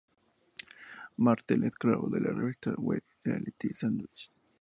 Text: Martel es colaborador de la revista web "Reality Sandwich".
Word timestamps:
Martel 1.17 1.63
es 1.63 1.75
colaborador 1.75 2.09
de 2.11 2.21
la 2.21 2.33
revista 2.35 2.71
web 2.75 3.03
"Reality 3.23 3.69
Sandwich". 3.71 4.31